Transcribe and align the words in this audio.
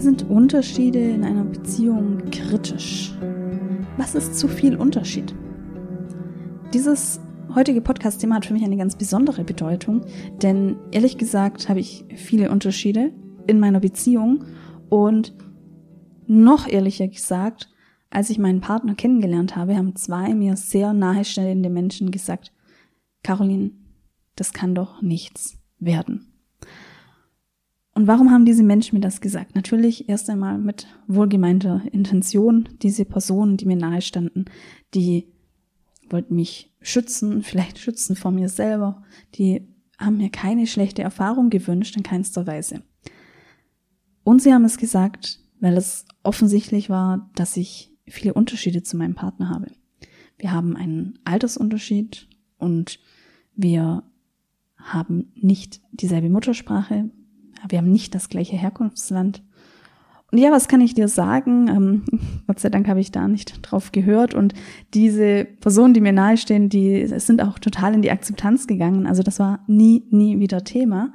Sind 0.00 0.30
Unterschiede 0.30 0.98
in 0.98 1.24
einer 1.24 1.44
Beziehung 1.44 2.30
kritisch? 2.30 3.14
Was 3.98 4.14
ist 4.14 4.34
zu 4.34 4.48
viel 4.48 4.74
Unterschied? 4.74 5.34
Dieses 6.72 7.20
heutige 7.54 7.82
Podcast-Thema 7.82 8.36
hat 8.36 8.46
für 8.46 8.54
mich 8.54 8.64
eine 8.64 8.78
ganz 8.78 8.96
besondere 8.96 9.44
Bedeutung, 9.44 10.06
denn 10.40 10.76
ehrlich 10.90 11.18
gesagt 11.18 11.68
habe 11.68 11.80
ich 11.80 12.06
viele 12.16 12.50
Unterschiede 12.50 13.12
in 13.46 13.60
meiner 13.60 13.80
Beziehung 13.80 14.46
und 14.88 15.34
noch 16.26 16.66
ehrlicher 16.66 17.08
gesagt, 17.08 17.68
als 18.08 18.30
ich 18.30 18.38
meinen 18.38 18.62
Partner 18.62 18.94
kennengelernt 18.94 19.54
habe, 19.54 19.76
haben 19.76 19.96
zwei 19.96 20.34
mir 20.34 20.56
sehr 20.56 20.94
nahestehende 20.94 21.68
Menschen 21.68 22.10
gesagt, 22.10 22.54
Caroline, 23.22 23.72
das 24.34 24.54
kann 24.54 24.74
doch 24.74 25.02
nichts 25.02 25.58
werden. 25.78 26.29
Und 28.00 28.06
warum 28.06 28.30
haben 28.30 28.46
diese 28.46 28.62
Menschen 28.62 28.94
mir 28.94 29.02
das 29.02 29.20
gesagt? 29.20 29.54
Natürlich 29.54 30.08
erst 30.08 30.30
einmal 30.30 30.56
mit 30.56 30.86
wohlgemeinter 31.06 31.82
Intention. 31.92 32.66
Diese 32.80 33.04
Personen, 33.04 33.58
die 33.58 33.66
mir 33.66 33.76
nahe 33.76 34.00
standen, 34.00 34.46
die 34.94 35.26
wollten 36.08 36.34
mich 36.34 36.72
schützen, 36.80 37.42
vielleicht 37.42 37.78
schützen 37.78 38.16
vor 38.16 38.30
mir 38.30 38.48
selber. 38.48 39.02
Die 39.34 39.68
haben 39.98 40.16
mir 40.16 40.30
keine 40.30 40.66
schlechte 40.66 41.02
Erfahrung 41.02 41.50
gewünscht, 41.50 41.94
in 41.94 42.02
keinster 42.02 42.46
Weise. 42.46 42.80
Und 44.24 44.40
sie 44.40 44.54
haben 44.54 44.64
es 44.64 44.78
gesagt, 44.78 45.38
weil 45.60 45.76
es 45.76 46.06
offensichtlich 46.22 46.88
war, 46.88 47.30
dass 47.34 47.58
ich 47.58 47.92
viele 48.06 48.32
Unterschiede 48.32 48.82
zu 48.82 48.96
meinem 48.96 49.14
Partner 49.14 49.50
habe. 49.50 49.72
Wir 50.38 50.52
haben 50.52 50.74
einen 50.74 51.18
Altersunterschied 51.24 52.30
und 52.56 52.98
wir 53.54 54.04
haben 54.78 55.32
nicht 55.34 55.82
dieselbe 55.92 56.30
Muttersprache, 56.30 57.10
wir 57.68 57.78
haben 57.78 57.92
nicht 57.92 58.14
das 58.14 58.28
gleiche 58.28 58.56
Herkunftsland. 58.56 59.42
Und 60.32 60.38
ja, 60.38 60.52
was 60.52 60.68
kann 60.68 60.80
ich 60.80 60.94
dir 60.94 61.08
sagen? 61.08 61.68
Ähm, 61.68 62.02
Gott 62.46 62.60
sei 62.60 62.68
Dank 62.68 62.88
habe 62.88 63.00
ich 63.00 63.10
da 63.10 63.26
nicht 63.28 63.58
drauf 63.62 63.92
gehört. 63.92 64.34
Und 64.34 64.54
diese 64.94 65.44
Personen, 65.44 65.94
die 65.94 66.00
mir 66.00 66.12
nahestehen, 66.12 66.68
die 66.68 67.06
sind 67.18 67.42
auch 67.42 67.58
total 67.58 67.94
in 67.94 68.02
die 68.02 68.10
Akzeptanz 68.10 68.66
gegangen. 68.66 69.06
Also 69.06 69.22
das 69.22 69.38
war 69.38 69.60
nie, 69.66 70.04
nie 70.10 70.38
wieder 70.38 70.64
Thema. 70.64 71.12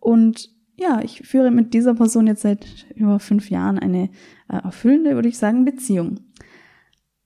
Und 0.00 0.50
ja, 0.76 1.00
ich 1.02 1.22
führe 1.22 1.50
mit 1.50 1.74
dieser 1.74 1.94
Person 1.94 2.26
jetzt 2.26 2.42
seit 2.42 2.86
über 2.94 3.18
fünf 3.18 3.50
Jahren 3.50 3.78
eine 3.78 4.10
äh, 4.48 4.56
erfüllende, 4.56 5.14
würde 5.14 5.28
ich 5.28 5.38
sagen, 5.38 5.64
Beziehung. 5.64 6.20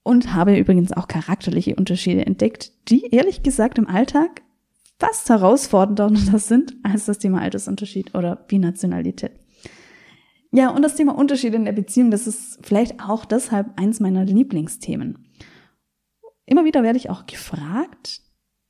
Und 0.02 0.34
habe 0.34 0.56
übrigens 0.56 0.92
auch 0.92 1.08
charakterliche 1.08 1.74
Unterschiede 1.74 2.26
entdeckt, 2.26 2.72
die 2.88 3.06
ehrlich 3.10 3.42
gesagt 3.42 3.78
im 3.78 3.88
Alltag 3.88 4.42
fast 4.98 5.28
herausfordernder 5.28 6.38
sind 6.38 6.76
als 6.82 7.06
das 7.06 7.18
Thema 7.18 7.40
Altersunterschied 7.40 8.14
oder 8.14 8.36
Binationalität. 8.36 9.32
Ja, 10.52 10.70
und 10.70 10.82
das 10.82 10.94
Thema 10.94 11.16
Unterschiede 11.16 11.56
in 11.56 11.64
der 11.64 11.72
Beziehung, 11.72 12.10
das 12.10 12.26
ist 12.26 12.58
vielleicht 12.62 13.00
auch 13.00 13.24
deshalb 13.24 13.78
eins 13.78 14.00
meiner 14.00 14.24
Lieblingsthemen. 14.24 15.18
Immer 16.46 16.64
wieder 16.64 16.82
werde 16.82 16.98
ich 16.98 17.10
auch 17.10 17.26
gefragt, 17.26 18.22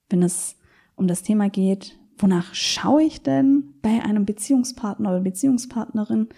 wenn 0.08 0.22
es 0.22 0.56
um 0.96 1.06
das 1.06 1.22
Thema 1.22 1.48
geht, 1.48 1.98
wonach 2.18 2.54
schaue 2.54 3.02
ich 3.02 3.22
denn 3.22 3.74
bei 3.82 4.02
einem 4.02 4.24
Beziehungspartner 4.24 5.10
oder 5.10 5.20
Beziehungspartnerin? 5.20 6.28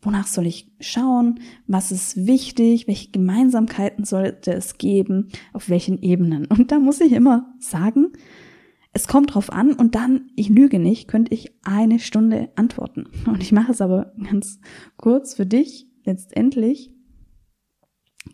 Wonach 0.00 0.28
soll 0.28 0.46
ich 0.46 0.70
schauen? 0.78 1.40
Was 1.66 1.90
ist 1.90 2.26
wichtig? 2.26 2.86
Welche 2.86 3.10
Gemeinsamkeiten 3.10 4.04
sollte 4.04 4.52
es 4.52 4.78
geben? 4.78 5.30
Auf 5.52 5.68
welchen 5.68 6.00
Ebenen? 6.00 6.46
Und 6.46 6.70
da 6.70 6.78
muss 6.78 7.00
ich 7.00 7.12
immer 7.12 7.54
sagen, 7.58 8.12
es 8.96 9.08
kommt 9.08 9.34
drauf 9.34 9.52
an 9.52 9.74
und 9.74 9.94
dann, 9.94 10.30
ich 10.36 10.48
lüge 10.48 10.78
nicht, 10.78 11.06
könnte 11.06 11.34
ich 11.34 11.52
eine 11.62 11.98
Stunde 11.98 12.48
antworten. 12.56 13.04
Und 13.26 13.42
ich 13.42 13.52
mache 13.52 13.72
es 13.72 13.82
aber 13.82 14.14
ganz 14.24 14.58
kurz 14.96 15.34
für 15.34 15.44
dich. 15.44 15.86
Letztendlich 16.04 16.94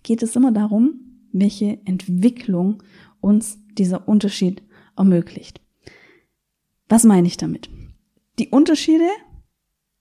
geht 0.05 0.23
es 0.23 0.37
immer 0.37 0.53
darum, 0.53 1.01
welche 1.33 1.81
Entwicklung 1.85 2.81
uns 3.21 3.59
dieser 3.73 4.07
Unterschied 4.07 4.63
ermöglicht. 4.97 5.61
Was 6.89 7.03
meine 7.03 7.27
ich 7.27 7.39
damit? 7.39 7.69
Die 8.39 8.51
Unterschiede 8.51 9.09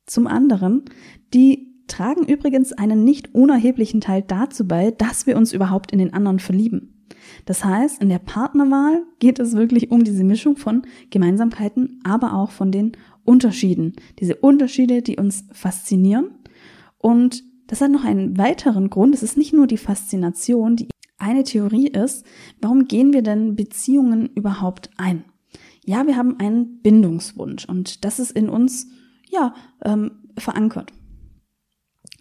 zum 0.05 0.28
anderen, 0.28 0.85
die 1.33 1.73
tragen 1.88 2.23
übrigens 2.23 2.72
einen 2.72 3.03
nicht 3.03 3.33
unerheblichen 3.33 3.99
Teil 3.99 4.22
dazu 4.22 4.67
bei, 4.67 4.91
dass 4.91 5.25
wir 5.25 5.38
uns 5.38 5.53
überhaupt 5.53 5.91
in 5.91 5.97
den 5.97 6.13
anderen 6.13 6.38
verlieben. 6.38 6.91
Das 7.45 7.63
heißt, 7.63 8.01
in 8.01 8.09
der 8.09 8.19
Partnerwahl 8.19 9.03
geht 9.19 9.39
es 9.39 9.53
wirklich 9.55 9.91
um 9.91 10.03
diese 10.03 10.23
Mischung 10.23 10.57
von 10.57 10.83
Gemeinsamkeiten, 11.09 11.99
aber 12.03 12.33
auch 12.33 12.51
von 12.51 12.71
den 12.71 12.93
Unterschieden. 13.23 13.93
Diese 14.19 14.35
Unterschiede, 14.35 15.01
die 15.01 15.17
uns 15.17 15.45
faszinieren. 15.51 16.31
Und 16.97 17.43
das 17.67 17.81
hat 17.81 17.91
noch 17.91 18.03
einen 18.03 18.37
weiteren 18.37 18.89
Grund. 18.89 19.15
Es 19.15 19.23
ist 19.23 19.37
nicht 19.37 19.53
nur 19.53 19.67
die 19.67 19.77
Faszination, 19.77 20.75
die 20.75 20.89
eine 21.17 21.43
Theorie 21.43 21.87
ist, 21.87 22.25
warum 22.59 22.87
gehen 22.87 23.13
wir 23.13 23.21
denn 23.21 23.55
Beziehungen 23.55 24.27
überhaupt 24.33 24.89
ein? 24.97 25.23
Ja, 25.85 26.05
wir 26.05 26.17
haben 26.17 26.39
einen 26.39 26.81
Bindungswunsch 26.81 27.65
und 27.65 28.03
das 28.03 28.19
ist 28.19 28.31
in 28.31 28.49
uns, 28.49 28.87
ja, 29.29 29.53
ähm, 29.83 30.11
verankert. 30.37 30.91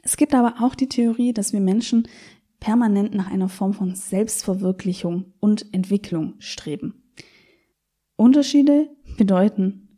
Es 0.03 0.17
gibt 0.17 0.35
aber 0.35 0.63
auch 0.63 0.75
die 0.75 0.89
Theorie, 0.89 1.33
dass 1.33 1.53
wir 1.53 1.61
Menschen 1.61 2.09
permanent 2.61 3.15
nach 3.15 3.31
einer 3.31 3.49
Form 3.49 3.73
von 3.73 3.95
Selbstverwirklichung 3.95 5.33
und 5.41 5.67
Entwicklung 5.73 6.35
streben. 6.39 7.03
Unterschiede 8.17 8.91
bedeuten 9.17 9.89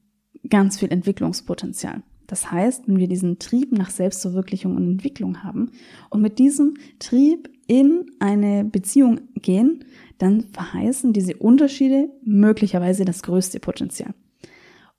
ganz 0.48 0.78
viel 0.78 0.90
Entwicklungspotenzial. 0.92 2.02
Das 2.26 2.50
heißt, 2.50 2.88
wenn 2.88 2.98
wir 2.98 3.08
diesen 3.08 3.38
Trieb 3.38 3.72
nach 3.72 3.90
Selbstverwirklichung 3.90 4.76
und 4.76 4.84
Entwicklung 4.84 5.42
haben 5.42 5.72
und 6.08 6.22
mit 6.22 6.38
diesem 6.38 6.74
Trieb 6.98 7.50
in 7.66 8.06
eine 8.20 8.64
Beziehung 8.64 9.20
gehen, 9.34 9.84
dann 10.18 10.44
verheißen 10.52 11.12
diese 11.12 11.36
Unterschiede 11.36 12.08
möglicherweise 12.24 13.04
das 13.04 13.22
größte 13.22 13.60
Potenzial. 13.60 14.14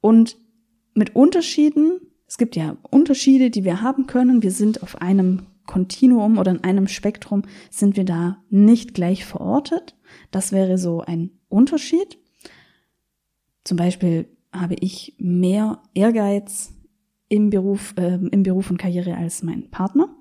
Und 0.01 0.37
mit 0.93 1.15
Unterschieden, 1.15 2.01
es 2.27 2.37
gibt 2.37 2.55
ja 2.55 2.77
Unterschiede, 2.91 3.49
die 3.49 3.63
wir 3.63 3.81
haben 3.81 4.05
können. 4.05 4.43
Wir 4.43 4.51
sind 4.51 4.83
auf 4.83 5.01
einem 5.01 5.43
Kontinuum 5.65 6.37
oder 6.37 6.51
in 6.51 6.63
einem 6.63 6.87
Spektrum 6.87 7.43
sind 7.69 7.95
wir 7.95 8.05
da 8.05 8.43
nicht 8.49 8.93
gleich 8.93 9.25
verortet. 9.25 9.95
Das 10.31 10.51
wäre 10.51 10.77
so 10.77 11.01
ein 11.01 11.31
Unterschied. 11.49 12.17
Zum 13.63 13.77
Beispiel 13.77 14.27
habe 14.51 14.75
ich 14.79 15.15
mehr 15.17 15.81
Ehrgeiz 15.93 16.73
im 17.29 17.49
Beruf, 17.49 17.95
äh, 17.97 18.15
im 18.15 18.43
Beruf 18.43 18.69
und 18.69 18.77
Karriere 18.77 19.17
als 19.17 19.41
mein 19.43 19.69
Partner. 19.71 20.15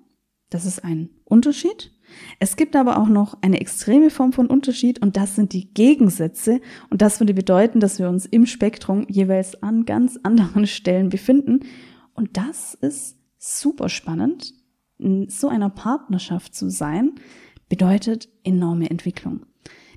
Das 0.51 0.65
ist 0.65 0.85
ein 0.85 1.11
Unterschied. 1.25 1.93
Es 2.39 2.57
gibt 2.57 2.77
aber 2.77 2.99
auch 2.99 3.09
noch 3.09 3.39
eine 3.43 3.61
extreme 3.61 4.11
Form 4.11 4.33
von 4.33 4.47
Unterschied 4.47 5.01
und 5.01 5.17
das 5.17 5.35
sind 5.35 5.53
die 5.53 5.73
Gegensätze. 5.73 6.61
Und 6.91 7.03
das 7.03 7.21
würde 7.21 7.35
bedeuten, 7.35 7.81
dass 7.81 7.99
wir 7.99 8.09
uns 8.09 8.27
im 8.27 8.47
Spektrum 8.47 9.07
jeweils 9.09 9.63
an 9.63 9.85
ganz 9.85 10.19
anderen 10.23 10.67
Stellen 10.67 11.09
befinden. 11.09 11.61
Und 12.15 12.37
das 12.37 12.75
ist 12.75 13.19
super 13.39 13.89
spannend, 13.89 14.53
in 15.03 15.29
so 15.29 15.49
einer 15.49 15.71
Partnerschaft 15.71 16.55
zu 16.55 16.71
sein, 16.71 17.13
bedeutet 17.69 18.29
enorme 18.45 18.91
Entwicklung. 18.91 19.47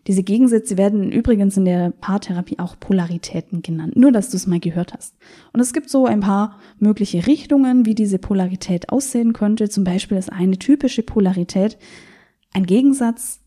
Diese 0.08 0.22
Gegensätze 0.22 0.78
werden 0.78 1.12
übrigens 1.12 1.58
in 1.58 1.66
der 1.66 1.90
Paartherapie 1.90 2.60
auch 2.60 2.80
Polaritäten 2.80 3.64
genannt, 3.64 3.96
nur 3.96 4.12
dass 4.12 4.30
du 4.30 4.38
es 4.38 4.46
mal 4.46 4.60
gehört 4.60 4.94
hast. 4.94 5.16
Und 5.52 5.60
es 5.60 5.74
gibt 5.74 5.90
so 5.90 6.06
ein 6.06 6.20
paar 6.20 6.60
mögliche 6.78 7.26
Richtungen, 7.26 7.88
wie 7.88 7.96
diese 7.96 8.20
Polarität 8.20 8.90
aussehen 8.90 9.34
könnte. 9.34 9.68
Zum 9.68 9.84
Beispiel 9.84 10.18
ist 10.18 10.32
eine 10.32 10.60
typische 10.60 11.02
Polarität 11.02 11.78
ein 12.54 12.68
Gegensatz 12.68 13.42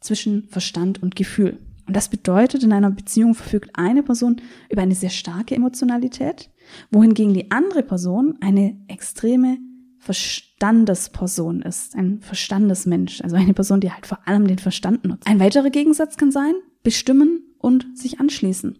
zwischen 0.00 0.44
Verstand 0.48 1.02
und 1.02 1.16
Gefühl. 1.16 1.58
Und 1.86 1.96
das 1.96 2.10
bedeutet, 2.10 2.62
in 2.62 2.72
einer 2.72 2.90
Beziehung 2.90 3.34
verfügt 3.34 3.70
eine 3.72 4.02
Person 4.02 4.42
über 4.68 4.82
eine 4.82 4.94
sehr 4.94 5.10
starke 5.10 5.54
Emotionalität, 5.54 6.50
wohingegen 6.90 7.32
die 7.32 7.50
andere 7.50 7.82
Person 7.82 8.36
eine 8.42 8.76
extreme 8.88 9.58
Verstandesperson 9.98 11.62
ist, 11.62 11.94
ein 11.94 12.20
Verstandesmensch, 12.20 13.20
also 13.22 13.36
eine 13.36 13.54
Person, 13.54 13.80
die 13.80 13.92
halt 13.92 14.06
vor 14.06 14.26
allem 14.26 14.46
den 14.46 14.58
Verstand 14.58 15.04
nutzt. 15.04 15.26
Ein 15.26 15.40
weiterer 15.40 15.70
Gegensatz 15.70 16.16
kann 16.16 16.30
sein, 16.30 16.54
bestimmen 16.82 17.42
und 17.58 17.98
sich 17.98 18.20
anschließen. 18.20 18.78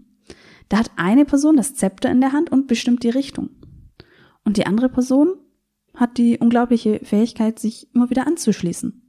Da 0.69 0.79
hat 0.79 0.91
eine 0.97 1.25
Person 1.25 1.57
das 1.57 1.75
Zepter 1.75 2.11
in 2.11 2.21
der 2.21 2.33
Hand 2.33 2.51
und 2.51 2.67
bestimmt 2.67 3.03
die 3.03 3.11
Richtung. 3.11 3.51
Und 4.45 4.57
die 4.57 4.67
andere 4.67 4.89
Person 4.89 5.35
hat 5.95 6.19
die 6.19 6.39
unglaubliche 6.39 7.01
Fähigkeit, 7.03 7.59
sich 7.59 7.93
immer 7.95 8.11
wieder 8.11 8.27
anzuschließen. 8.27 9.08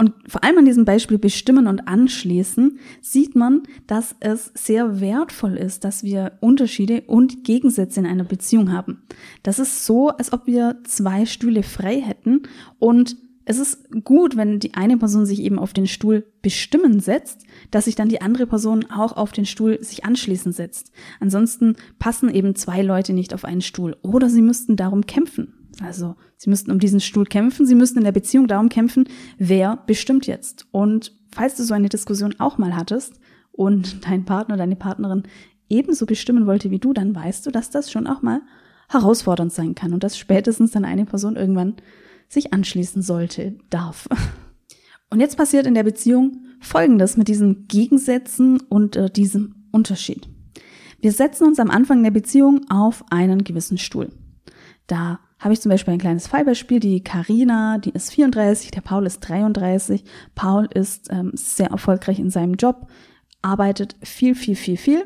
Und 0.00 0.14
vor 0.26 0.42
allem 0.42 0.56
an 0.56 0.64
diesem 0.64 0.86
Beispiel 0.86 1.18
bestimmen 1.18 1.66
und 1.66 1.86
anschließen 1.86 2.78
sieht 3.02 3.36
man, 3.36 3.64
dass 3.86 4.16
es 4.20 4.50
sehr 4.54 4.98
wertvoll 4.98 5.58
ist, 5.58 5.84
dass 5.84 6.02
wir 6.02 6.38
Unterschiede 6.40 7.02
und 7.02 7.44
Gegensätze 7.44 8.00
in 8.00 8.06
einer 8.06 8.24
Beziehung 8.24 8.72
haben. 8.72 9.02
Das 9.42 9.58
ist 9.58 9.84
so, 9.84 10.08
als 10.08 10.32
ob 10.32 10.46
wir 10.46 10.78
zwei 10.84 11.26
Stühle 11.26 11.62
frei 11.62 12.00
hätten 12.00 12.44
und 12.78 13.18
es 13.44 13.58
ist 13.58 13.90
gut, 14.04 14.38
wenn 14.38 14.58
die 14.58 14.72
eine 14.72 14.96
Person 14.96 15.26
sich 15.26 15.42
eben 15.42 15.58
auf 15.58 15.74
den 15.74 15.86
Stuhl 15.86 16.24
bestimmen 16.40 17.00
setzt, 17.00 17.44
dass 17.70 17.84
sich 17.84 17.94
dann 17.94 18.08
die 18.08 18.22
andere 18.22 18.46
Person 18.46 18.86
auch 18.90 19.18
auf 19.18 19.32
den 19.32 19.44
Stuhl 19.44 19.84
sich 19.84 20.06
anschließen 20.06 20.52
setzt. 20.52 20.92
Ansonsten 21.18 21.76
passen 21.98 22.32
eben 22.32 22.54
zwei 22.54 22.80
Leute 22.80 23.12
nicht 23.12 23.34
auf 23.34 23.44
einen 23.44 23.60
Stuhl 23.60 23.98
oder 24.00 24.30
sie 24.30 24.40
müssten 24.40 24.76
darum 24.76 25.04
kämpfen. 25.04 25.59
Also 25.80 26.16
sie 26.36 26.50
müssten 26.50 26.70
um 26.70 26.78
diesen 26.78 27.00
Stuhl 27.00 27.24
kämpfen, 27.24 27.66
sie 27.66 27.74
müssten 27.74 27.98
in 27.98 28.04
der 28.04 28.12
Beziehung 28.12 28.46
darum 28.46 28.68
kämpfen, 28.68 29.08
wer 29.38 29.78
bestimmt 29.86 30.26
jetzt. 30.26 30.66
Und 30.70 31.12
falls 31.32 31.56
du 31.56 31.64
so 31.64 31.74
eine 31.74 31.88
Diskussion 31.88 32.34
auch 32.38 32.58
mal 32.58 32.76
hattest 32.76 33.20
und 33.52 34.04
dein 34.08 34.24
Partner, 34.24 34.56
deine 34.56 34.76
Partnerin 34.76 35.24
ebenso 35.68 36.06
bestimmen 36.06 36.46
wollte 36.46 36.70
wie 36.70 36.78
du, 36.78 36.92
dann 36.92 37.14
weißt 37.14 37.46
du, 37.46 37.50
dass 37.50 37.70
das 37.70 37.90
schon 37.90 38.06
auch 38.06 38.22
mal 38.22 38.42
herausfordernd 38.88 39.52
sein 39.52 39.74
kann 39.74 39.94
und 39.94 40.02
dass 40.02 40.18
spätestens 40.18 40.72
dann 40.72 40.84
eine 40.84 41.04
Person 41.04 41.36
irgendwann 41.36 41.76
sich 42.28 42.52
anschließen 42.52 43.02
sollte, 43.02 43.56
darf. 43.70 44.08
Und 45.10 45.20
jetzt 45.20 45.36
passiert 45.36 45.66
in 45.66 45.74
der 45.74 45.82
Beziehung 45.82 46.44
Folgendes 46.60 47.16
mit 47.16 47.28
diesen 47.28 47.66
Gegensätzen 47.68 48.60
und 48.60 48.96
äh, 48.96 49.10
diesem 49.10 49.66
Unterschied. 49.72 50.28
Wir 51.00 51.12
setzen 51.12 51.46
uns 51.46 51.58
am 51.58 51.70
Anfang 51.70 52.02
der 52.02 52.10
Beziehung 52.10 52.66
auf 52.68 53.04
einen 53.10 53.44
gewissen 53.44 53.78
Stuhl. 53.78 54.10
Da 54.86 55.20
habe 55.40 55.54
ich 55.54 55.60
zum 55.60 55.70
Beispiel 55.70 55.94
ein 55.94 56.00
kleines 56.00 56.26
Fallbeispiel. 56.26 56.80
Die 56.80 57.02
Karina, 57.02 57.78
die 57.78 57.90
ist 57.90 58.12
34, 58.12 58.70
der 58.70 58.82
Paul 58.82 59.06
ist 59.06 59.20
33. 59.20 60.04
Paul 60.34 60.68
ist 60.72 61.10
ähm, 61.10 61.32
sehr 61.34 61.68
erfolgreich 61.68 62.18
in 62.18 62.30
seinem 62.30 62.54
Job, 62.54 62.86
arbeitet 63.42 63.96
viel, 64.02 64.34
viel, 64.34 64.54
viel, 64.54 64.76
viel. 64.76 65.04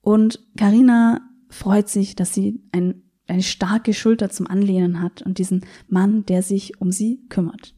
Und 0.00 0.38
Karina 0.56 1.20
freut 1.48 1.88
sich, 1.88 2.14
dass 2.14 2.32
sie 2.32 2.62
ein, 2.72 3.02
eine 3.26 3.42
starke 3.42 3.94
Schulter 3.94 4.30
zum 4.30 4.46
Anlehnen 4.46 5.02
hat 5.02 5.22
und 5.22 5.38
diesen 5.38 5.64
Mann, 5.88 6.24
der 6.26 6.42
sich 6.42 6.80
um 6.80 6.92
sie 6.92 7.26
kümmert. 7.28 7.74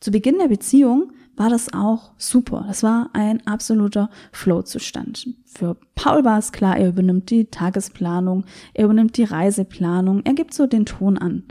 Zu 0.00 0.10
Beginn 0.10 0.38
der 0.38 0.48
Beziehung 0.48 1.12
war 1.36 1.50
das 1.50 1.72
auch 1.72 2.12
super. 2.16 2.64
Das 2.66 2.82
war 2.82 3.10
ein 3.12 3.46
absoluter 3.46 4.10
Flow-Zustand. 4.32 5.28
Für 5.44 5.76
Paul 5.94 6.24
war 6.24 6.38
es 6.38 6.52
klar, 6.52 6.76
er 6.76 6.88
übernimmt 6.88 7.30
die 7.30 7.46
Tagesplanung, 7.46 8.44
er 8.74 8.86
übernimmt 8.86 9.16
die 9.16 9.24
Reiseplanung, 9.24 10.22
er 10.24 10.34
gibt 10.34 10.54
so 10.54 10.66
den 10.66 10.86
Ton 10.86 11.18
an. 11.18 11.44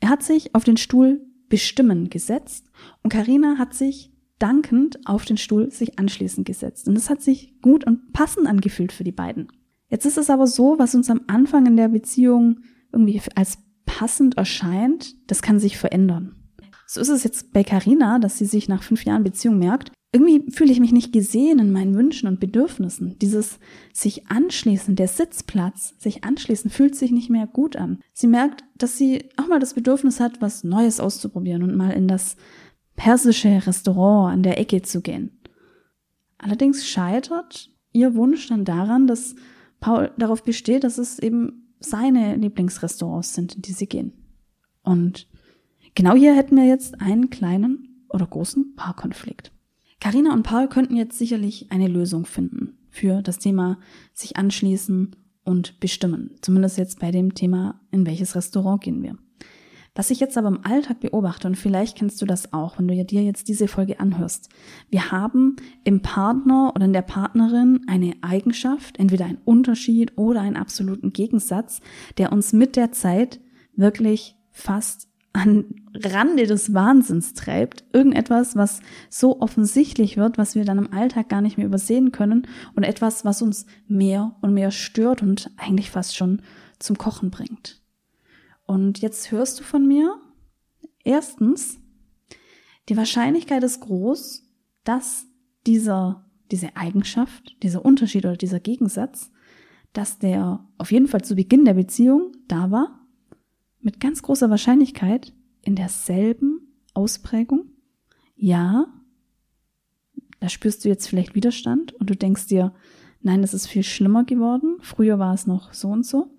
Er 0.00 0.10
hat 0.10 0.22
sich 0.22 0.54
auf 0.54 0.64
den 0.64 0.76
Stuhl 0.76 1.20
bestimmen 1.48 2.10
gesetzt 2.10 2.70
und 3.02 3.12
Karina 3.12 3.56
hat 3.58 3.74
sich 3.74 4.12
dankend 4.38 4.98
auf 5.06 5.24
den 5.24 5.36
Stuhl 5.36 5.70
sich 5.70 5.98
anschließend 5.98 6.46
gesetzt. 6.46 6.88
Und 6.88 6.94
das 6.94 7.10
hat 7.10 7.22
sich 7.22 7.60
gut 7.62 7.86
und 7.86 8.12
passend 8.12 8.46
angefühlt 8.46 8.92
für 8.92 9.04
die 9.04 9.12
beiden. 9.12 9.48
Jetzt 9.88 10.04
ist 10.04 10.18
es 10.18 10.30
aber 10.30 10.46
so, 10.46 10.78
was 10.78 10.94
uns 10.94 11.10
am 11.10 11.22
Anfang 11.26 11.66
in 11.66 11.76
der 11.76 11.88
Beziehung 11.88 12.60
irgendwie 12.92 13.20
als 13.34 13.58
passend 13.86 14.36
erscheint, 14.36 15.14
das 15.30 15.42
kann 15.42 15.58
sich 15.58 15.78
verändern. 15.78 16.35
So 16.86 17.00
ist 17.00 17.08
es 17.08 17.24
jetzt 17.24 17.52
bei 17.52 17.64
Carina, 17.64 18.18
dass 18.18 18.38
sie 18.38 18.46
sich 18.46 18.68
nach 18.68 18.82
fünf 18.82 19.04
Jahren 19.04 19.24
Beziehung 19.24 19.58
merkt, 19.58 19.90
irgendwie 20.12 20.50
fühle 20.50 20.72
ich 20.72 20.80
mich 20.80 20.92
nicht 20.92 21.12
gesehen 21.12 21.58
in 21.58 21.72
meinen 21.72 21.94
Wünschen 21.94 22.26
und 22.26 22.40
Bedürfnissen. 22.40 23.18
Dieses 23.18 23.58
sich 23.92 24.28
anschließen, 24.28 24.96
der 24.96 25.08
Sitzplatz, 25.08 25.94
sich 25.98 26.24
anschließen, 26.24 26.70
fühlt 26.70 26.94
sich 26.94 27.10
nicht 27.10 27.28
mehr 27.28 27.46
gut 27.46 27.76
an. 27.76 27.98
Sie 28.14 28.26
merkt, 28.26 28.64
dass 28.78 28.96
sie 28.96 29.28
auch 29.36 29.48
mal 29.48 29.60
das 29.60 29.74
Bedürfnis 29.74 30.20
hat, 30.20 30.40
was 30.40 30.64
Neues 30.64 31.00
auszuprobieren 31.00 31.62
und 31.62 31.76
mal 31.76 31.90
in 31.90 32.08
das 32.08 32.36
persische 32.94 33.66
Restaurant 33.66 34.32
an 34.32 34.42
der 34.42 34.58
Ecke 34.58 34.80
zu 34.80 35.02
gehen. 35.02 35.38
Allerdings 36.38 36.88
scheitert 36.88 37.70
ihr 37.92 38.14
Wunsch 38.14 38.48
dann 38.48 38.64
daran, 38.64 39.06
dass 39.06 39.34
Paul 39.80 40.12
darauf 40.16 40.44
besteht, 40.44 40.84
dass 40.84 40.98
es 40.98 41.18
eben 41.18 41.74
seine 41.80 42.36
Lieblingsrestaurants 42.36 43.34
sind, 43.34 43.56
in 43.56 43.62
die 43.62 43.72
sie 43.72 43.86
gehen. 43.86 44.12
Und 44.82 45.28
Genau 45.96 46.14
hier 46.14 46.36
hätten 46.36 46.56
wir 46.56 46.66
jetzt 46.66 47.00
einen 47.00 47.30
kleinen 47.30 48.04
oder 48.10 48.26
großen 48.26 48.74
Paarkonflikt. 48.76 49.50
Carina 49.98 50.34
und 50.34 50.42
Paul 50.42 50.68
könnten 50.68 50.94
jetzt 50.94 51.16
sicherlich 51.16 51.72
eine 51.72 51.88
Lösung 51.88 52.26
finden 52.26 52.76
für 52.90 53.22
das 53.22 53.38
Thema 53.38 53.78
sich 54.12 54.36
anschließen 54.36 55.16
und 55.44 55.80
bestimmen. 55.80 56.36
Zumindest 56.42 56.76
jetzt 56.76 57.00
bei 57.00 57.10
dem 57.10 57.32
Thema, 57.32 57.80
in 57.92 58.04
welches 58.04 58.36
Restaurant 58.36 58.82
gehen 58.82 59.02
wir. 59.02 59.16
Was 59.94 60.10
ich 60.10 60.20
jetzt 60.20 60.36
aber 60.36 60.48
im 60.48 60.66
Alltag 60.66 61.00
beobachte, 61.00 61.48
und 61.48 61.54
vielleicht 61.56 61.96
kennst 61.96 62.20
du 62.20 62.26
das 62.26 62.52
auch, 62.52 62.78
wenn 62.78 62.88
du 62.88 63.04
dir 63.06 63.22
jetzt 63.22 63.48
diese 63.48 63.66
Folge 63.66 63.98
anhörst. 63.98 64.50
Wir 64.90 65.10
haben 65.10 65.56
im 65.84 66.02
Partner 66.02 66.72
oder 66.76 66.84
in 66.84 66.92
der 66.92 67.00
Partnerin 67.00 67.80
eine 67.86 68.12
Eigenschaft, 68.20 68.98
entweder 68.98 69.24
einen 69.24 69.40
Unterschied 69.46 70.12
oder 70.18 70.42
einen 70.42 70.58
absoluten 70.58 71.14
Gegensatz, 71.14 71.80
der 72.18 72.32
uns 72.32 72.52
mit 72.52 72.76
der 72.76 72.92
Zeit 72.92 73.40
wirklich 73.74 74.36
fast 74.50 75.08
an 75.36 75.66
Rande 76.04 76.46
des 76.46 76.74
Wahnsinns 76.74 77.34
treibt, 77.34 77.84
irgendetwas, 77.92 78.56
was 78.56 78.80
so 79.08 79.40
offensichtlich 79.40 80.16
wird, 80.16 80.38
was 80.38 80.54
wir 80.54 80.64
dann 80.64 80.78
im 80.78 80.92
Alltag 80.92 81.28
gar 81.28 81.40
nicht 81.40 81.56
mehr 81.56 81.66
übersehen 81.66 82.12
können 82.12 82.46
und 82.74 82.82
etwas, 82.82 83.24
was 83.24 83.42
uns 83.42 83.66
mehr 83.88 84.36
und 84.40 84.54
mehr 84.54 84.70
stört 84.70 85.22
und 85.22 85.50
eigentlich 85.56 85.90
fast 85.90 86.16
schon 86.16 86.42
zum 86.78 86.98
Kochen 86.98 87.30
bringt. 87.30 87.82
Und 88.66 89.00
jetzt 89.00 89.30
hörst 89.30 89.60
du 89.60 89.64
von 89.64 89.86
mir, 89.86 90.16
erstens, 91.04 91.78
die 92.88 92.96
Wahrscheinlichkeit 92.96 93.62
ist 93.62 93.80
groß, 93.80 94.42
dass 94.84 95.26
dieser, 95.66 96.24
diese 96.50 96.76
Eigenschaft, 96.76 97.56
dieser 97.62 97.84
Unterschied 97.84 98.24
oder 98.24 98.36
dieser 98.36 98.60
Gegensatz, 98.60 99.30
dass 99.92 100.18
der 100.18 100.66
auf 100.78 100.92
jeden 100.92 101.08
Fall 101.08 101.24
zu 101.24 101.34
Beginn 101.34 101.64
der 101.64 101.74
Beziehung 101.74 102.32
da 102.48 102.70
war 102.70 103.00
mit 103.80 104.00
ganz 104.00 104.22
großer 104.22 104.50
Wahrscheinlichkeit 104.50 105.32
in 105.66 105.74
derselben 105.74 106.60
Ausprägung? 106.94 107.66
Ja. 108.36 108.86
Da 110.40 110.48
spürst 110.48 110.84
du 110.84 110.88
jetzt 110.88 111.08
vielleicht 111.08 111.34
Widerstand 111.34 111.92
und 111.94 112.08
du 112.08 112.14
denkst 112.14 112.46
dir, 112.46 112.72
nein, 113.20 113.42
es 113.42 113.52
ist 113.52 113.66
viel 113.66 113.82
schlimmer 113.82 114.24
geworden. 114.24 114.76
Früher 114.80 115.18
war 115.18 115.34
es 115.34 115.46
noch 115.46 115.72
so 115.72 115.88
und 115.88 116.06
so. 116.06 116.30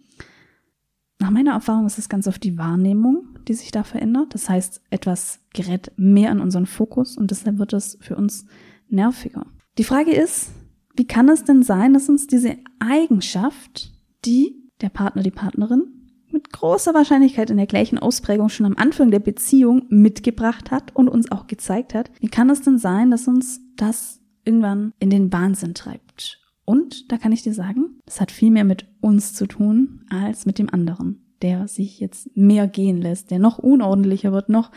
Nach 1.20 1.32
meiner 1.32 1.52
Erfahrung 1.52 1.88
ist 1.88 1.98
es 1.98 2.10
ganz 2.10 2.28
oft 2.28 2.44
die 2.44 2.58
Wahrnehmung, 2.58 3.40
die 3.48 3.54
sich 3.54 3.72
da 3.72 3.84
verändert. 3.84 4.34
Das 4.34 4.50
heißt, 4.50 4.82
etwas 4.92 5.40
gerät 5.54 5.92
mehr 5.98 6.32
in 6.32 6.40
unseren 6.40 6.68
Fokus 6.68 7.18
und 7.18 7.32
deshalb 7.32 7.58
wird 7.58 7.74
es 7.74 7.98
für 8.00 8.16
uns 8.16 8.46
nerviger. 8.88 9.46
Die 9.78 9.84
Frage 9.84 10.12
ist, 10.12 10.52
wie 10.96 11.08
kann 11.08 11.28
es 11.28 11.44
denn 11.44 11.64
sein, 11.64 11.94
dass 11.94 12.08
uns 12.08 12.28
diese 12.28 12.58
Eigenschaft, 12.80 13.92
die 14.26 14.56
der 14.80 14.90
Partner, 14.90 15.24
die 15.24 15.32
Partnerin 15.32 15.97
mit 16.38 16.52
großer 16.52 16.94
Wahrscheinlichkeit 16.94 17.50
in 17.50 17.58
der 17.58 17.66
gleichen 17.66 17.98
Ausprägung 17.98 18.50
schon 18.50 18.68
am 18.68 18.78
Anfang 18.78 19.10
der 19.10 19.18
Beziehung 19.18 19.88
mitgebracht 19.90 20.70
hat 20.70 20.96
und 20.96 21.10
uns 21.10 21.32
auch 21.32 21.48
gezeigt 21.48 21.96
hat, 21.96 22.12
wie 22.20 22.28
kann 22.28 22.52
es 22.52 22.62
denn 22.62 22.78
sein, 22.78 23.10
dass 23.10 23.28
uns 23.28 23.60
das 23.76 24.22
irgendwann 24.46 24.94
in 25.00 25.10
den 25.10 25.34
Wahnsinn 25.34 25.74
treibt? 25.74 26.40
Und 26.64 27.12
da 27.12 27.18
kann 27.18 27.32
ich 27.32 27.42
dir 27.42 27.56
sagen, 27.56 28.02
das 28.06 28.22
hat 28.22 28.30
viel 28.30 28.52
mehr 28.52 28.66
mit 28.66 28.86
uns 29.02 29.34
zu 29.34 29.48
tun 29.48 30.06
als 30.12 30.46
mit 30.46 30.60
dem 30.60 30.72
anderen, 30.72 31.26
der 31.42 31.68
sich 31.68 32.00
jetzt 32.00 32.38
mehr 32.38 32.68
gehen 32.68 33.02
lässt, 33.02 33.32
der 33.32 33.40
noch 33.40 33.58
unordentlicher 33.58 34.32
wird, 34.32 34.48
noch 34.48 34.72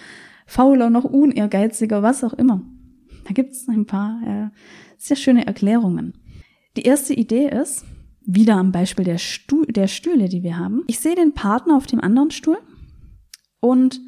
fauler, 0.47 0.89
noch 0.89 1.05
unehrgeiziger, 1.05 2.03
was 2.03 2.25
auch 2.25 2.33
immer. 2.33 2.63
Da 3.27 3.35
gibt 3.35 3.53
es 3.53 3.69
ein 3.69 3.85
paar 3.85 4.23
äh, 4.25 4.49
sehr 4.97 5.17
schöne 5.17 5.47
Erklärungen. 5.47 6.15
Die 6.79 6.83
erste 6.83 7.13
Idee 7.13 7.51
ist, 7.51 7.85
wieder 8.35 8.57
am 8.57 8.73
Beispiel 8.73 9.05
der, 9.05 9.19
Stuhl, 9.19 9.67
der 9.67 9.87
Stühle, 9.87 10.29
die 10.29 10.43
wir 10.43 10.59
haben. 10.59 10.83
Ich 10.87 11.01
sehe 11.01 11.15
den 11.15 11.35
Partner 11.35 11.77
auf 11.77 11.87
dem 11.87 12.01
anderen 12.01 12.31
Stuhl 12.31 12.59
und 13.61 14.01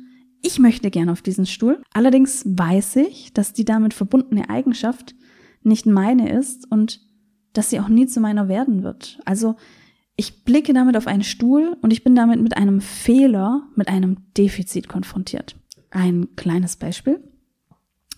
ich 0.43 0.59
möchte 0.59 0.91
gerne 0.91 1.13
auf 1.13 1.23
diesen 1.23 1.47
Stuhl. 1.47 1.81
Allerdings 1.93 2.45
weiß 2.45 2.97
ich, 2.97 3.33
dass 3.33 3.53
die 3.53 3.65
damit 3.65 3.95
verbundene 3.95 4.51
Eigenschaft 4.51 5.15
nicht 5.63 5.87
meine 5.87 6.33
ist 6.33 6.71
und 6.71 7.01
dass 7.53 7.71
sie 7.71 7.81
auch 7.81 7.89
nie 7.89 8.07
zu 8.07 8.21
meiner 8.21 8.49
werden 8.49 8.83
wird. 8.83 9.21
Also 9.25 9.57
ich 10.17 10.45
blicke 10.45 10.73
damit 10.73 10.97
auf 10.97 11.07
einen 11.07 11.23
Stuhl 11.23 11.77
und 11.81 11.93
ich 11.93 12.05
bin 12.05 12.15
damit 12.15 12.41
mit 12.41 12.57
einem 12.57 12.81
Fehler, 12.81 13.69
mit 13.77 13.89
einem 13.89 14.19
Defizit 14.37 14.89
konfrontiert. 14.89 15.57
Ein 15.91 16.35
kleines 16.37 16.77
Beispiel. 16.77 17.23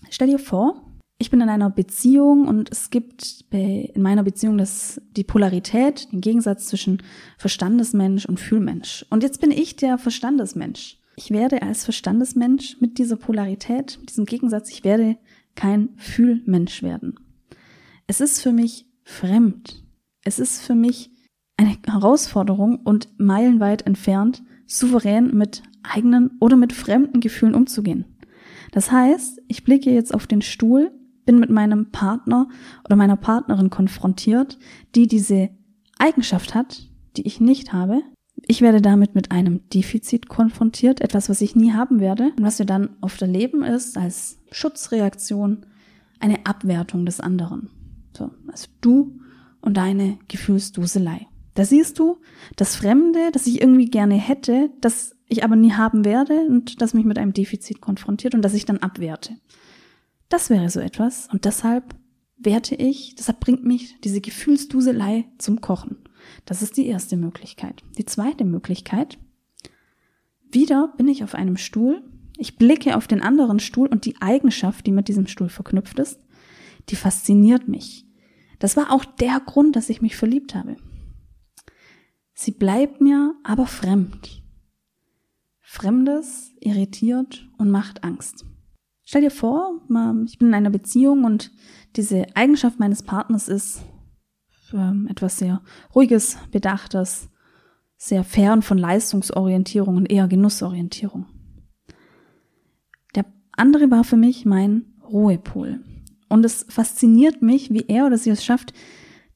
Stell 0.09 0.27
dir 0.27 0.39
vor, 0.39 0.84
ich 1.17 1.31
bin 1.31 1.39
in 1.39 1.49
einer 1.49 1.69
Beziehung 1.69 2.47
und 2.47 2.69
es 2.71 2.89
gibt 2.89 3.45
in 3.51 4.01
meiner 4.01 4.23
Beziehung 4.23 4.57
das, 4.57 5.01
die 5.15 5.23
Polarität, 5.23 6.11
den 6.11 6.19
Gegensatz 6.19 6.67
zwischen 6.67 7.01
Verstandesmensch 7.37 8.25
und 8.25 8.39
Fühlmensch. 8.39 9.05
Und 9.09 9.23
jetzt 9.23 9.39
bin 9.39 9.51
ich 9.51 9.77
der 9.77 9.97
Verstandesmensch. 9.97 10.99
Ich 11.15 11.31
werde 11.31 11.61
als 11.61 11.85
Verstandesmensch 11.85 12.81
mit 12.81 12.97
dieser 12.97 13.15
Polarität, 13.15 13.97
mit 13.99 14.09
diesem 14.09 14.25
Gegensatz, 14.25 14.69
ich 14.69 14.83
werde 14.83 15.17
kein 15.55 15.89
Fühlmensch 15.95 16.83
werden. 16.83 17.17
Es 18.07 18.19
ist 18.19 18.41
für 18.41 18.51
mich 18.51 18.85
fremd. 19.03 19.85
Es 20.25 20.39
ist 20.39 20.61
für 20.61 20.75
mich 20.75 21.11
eine 21.55 21.77
Herausforderung 21.87 22.81
und 22.83 23.07
meilenweit 23.17 23.83
entfernt, 23.87 24.43
souverän 24.67 25.33
mit 25.33 25.63
eigenen 25.83 26.31
oder 26.41 26.57
mit 26.57 26.73
fremden 26.73 27.21
Gefühlen 27.21 27.55
umzugehen. 27.55 28.17
Das 28.73 28.91
heißt, 28.91 29.41
ich 29.47 29.63
blicke 29.63 29.91
jetzt 29.91 30.13
auf 30.13 30.27
den 30.27 30.41
Stuhl 30.41 30.91
bin 31.25 31.39
mit 31.39 31.49
meinem 31.49 31.91
Partner 31.91 32.47
oder 32.85 32.95
meiner 32.95 33.17
Partnerin 33.17 33.69
konfrontiert, 33.69 34.57
die 34.95 35.07
diese 35.07 35.49
Eigenschaft 35.97 36.55
hat, 36.55 36.89
die 37.17 37.25
ich 37.25 37.39
nicht 37.39 37.73
habe. 37.73 38.01
Ich 38.47 38.61
werde 38.61 38.81
damit 38.81 39.15
mit 39.15 39.31
einem 39.31 39.67
Defizit 39.69 40.29
konfrontiert, 40.29 41.01
etwas, 41.01 41.29
was 41.29 41.41
ich 41.41 41.55
nie 41.55 41.73
haben 41.73 41.99
werde. 41.99 42.31
Und 42.37 42.43
was 42.43 42.59
wir 42.59 42.65
dann 42.65 42.89
oft 43.01 43.21
erleben 43.21 43.63
ist, 43.63 43.97
als 43.97 44.39
Schutzreaktion, 44.51 45.65
eine 46.19 46.45
Abwertung 46.45 47.05
des 47.05 47.19
anderen. 47.19 47.69
So, 48.15 48.31
also 48.47 48.67
du 48.81 49.19
und 49.61 49.77
deine 49.77 50.19
Gefühlsduselei. 50.27 51.27
Da 51.55 51.65
siehst 51.65 51.99
du, 51.99 52.17
das 52.55 52.75
Fremde, 52.75 53.31
das 53.31 53.47
ich 53.47 53.61
irgendwie 53.61 53.85
gerne 53.89 54.15
hätte, 54.15 54.69
das 54.81 55.15
ich 55.27 55.43
aber 55.43 55.55
nie 55.55 55.71
haben 55.71 56.05
werde 56.05 56.45
und 56.47 56.81
das 56.81 56.93
mich 56.93 57.05
mit 57.05 57.17
einem 57.17 57.33
Defizit 57.33 57.81
konfrontiert 57.81 58.35
und 58.35 58.41
das 58.43 58.53
ich 58.53 58.65
dann 58.65 58.77
abwerte. 58.77 59.33
Das 60.35 60.49
wäre 60.49 60.69
so 60.69 60.81
etwas 60.81 61.29
und 61.31 61.45
deshalb 61.45 61.95
werte 62.35 62.75
ich, 62.75 63.15
deshalb 63.15 63.39
bringt 63.39 63.63
mich 63.63 64.01
diese 64.01 64.19
Gefühlsduselei 64.19 65.29
zum 65.37 65.61
Kochen. 65.61 65.95
Das 66.43 66.61
ist 66.61 66.75
die 66.75 66.87
erste 66.87 67.15
Möglichkeit. 67.15 67.85
Die 67.97 68.03
zweite 68.03 68.43
Möglichkeit, 68.43 69.17
wieder 70.51 70.93
bin 70.97 71.07
ich 71.07 71.23
auf 71.23 71.35
einem 71.35 71.55
Stuhl, 71.55 72.03
ich 72.37 72.57
blicke 72.57 72.97
auf 72.97 73.07
den 73.07 73.21
anderen 73.21 73.61
Stuhl 73.61 73.87
und 73.87 74.03
die 74.03 74.21
Eigenschaft, 74.21 74.85
die 74.85 74.91
mit 74.91 75.07
diesem 75.07 75.27
Stuhl 75.27 75.47
verknüpft 75.47 75.99
ist, 75.99 76.19
die 76.89 76.97
fasziniert 76.97 77.69
mich. 77.69 78.05
Das 78.59 78.75
war 78.75 78.91
auch 78.91 79.05
der 79.05 79.39
Grund, 79.39 79.77
dass 79.77 79.89
ich 79.89 80.01
mich 80.01 80.17
verliebt 80.17 80.53
habe. 80.53 80.75
Sie 82.33 82.51
bleibt 82.51 82.99
mir 82.99 83.35
aber 83.45 83.67
fremd. 83.67 84.43
Fremdes 85.61 86.51
irritiert 86.59 87.47
und 87.57 87.71
macht 87.71 88.03
Angst. 88.03 88.43
Stell 89.05 89.21
dir 89.21 89.31
vor, 89.31 89.81
ich 90.25 90.39
bin 90.39 90.47
in 90.47 90.53
einer 90.55 90.71
Beziehung 90.71 91.23
und 91.25 91.51
diese 91.95 92.25
Eigenschaft 92.35 92.79
meines 92.79 93.03
Partners 93.03 93.47
ist 93.47 93.81
ähm, 94.73 95.07
etwas 95.09 95.37
sehr 95.37 95.61
ruhiges, 95.93 96.37
bedachtes, 96.51 97.29
sehr 97.97 98.23
fern 98.23 98.63
von 98.63 98.79
Leistungsorientierung 98.79 99.95
und 99.95 100.11
eher 100.11 100.27
Genussorientierung. 100.27 101.27
Der 103.13 103.25
andere 103.51 103.91
war 103.91 104.03
für 104.03 104.17
mich 104.17 104.43
mein 104.43 104.85
Ruhepol. 105.03 105.81
Und 106.27 106.43
es 106.43 106.65
fasziniert 106.67 107.43
mich, 107.43 107.71
wie 107.71 107.85
er 107.87 108.07
oder 108.07 108.17
sie 108.17 108.31
es 108.31 108.43
schafft, 108.43 108.73